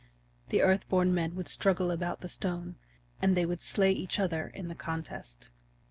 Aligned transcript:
The 0.49 0.63
Earth 0.63 0.89
born 0.89 1.13
Men 1.13 1.35
would 1.35 1.47
struggle 1.47 1.91
about 1.91 2.21
the 2.21 2.27
stone, 2.27 2.75
and 3.21 3.37
they 3.37 3.45
would 3.45 3.61
slay 3.61 3.91
each 3.91 4.19
other 4.19 4.47
in 4.47 4.67
the 4.67 4.73
contest. 4.73 5.51